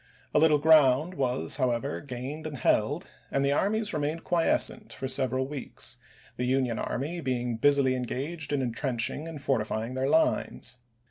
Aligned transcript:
A 0.33 0.39
little 0.39 0.57
ground 0.57 1.13
was, 1.13 1.57
however, 1.57 2.01
gained 2.01 2.47
and 2.47 2.57
held, 2.57 3.05
and 3.29 3.45
the 3.45 3.51
armies 3.51 3.93
remained 3.93 4.23
quiescent 4.23 4.91
for 4.91 5.07
several 5.07 5.47
weeks, 5.47 5.99
the 6.37 6.45
Union 6.47 6.79
army 6.79 7.21
being 7.21 7.57
busily 7.57 7.93
engaged 7.93 8.51
in 8.51 8.63
intrench 8.63 9.11
ing 9.11 9.27
and 9.27 9.39
fortifying 9.39 9.93
their 9.93 10.09
lines. 10.09 10.79